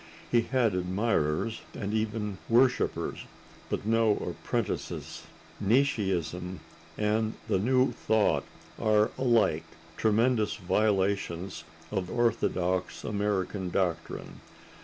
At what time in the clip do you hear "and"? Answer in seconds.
1.75-1.93, 6.97-7.33